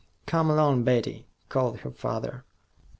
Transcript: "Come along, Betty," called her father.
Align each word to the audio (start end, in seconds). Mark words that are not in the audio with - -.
"Come 0.25 0.49
along, 0.49 0.81
Betty," 0.83 1.27
called 1.47 1.81
her 1.81 1.91
father. 1.91 2.43